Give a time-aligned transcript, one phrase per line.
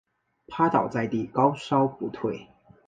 [0.47, 2.47] 趴倒在地高烧不退